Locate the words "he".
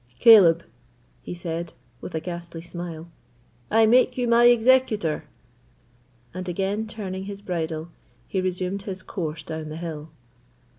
1.21-1.35, 8.27-8.41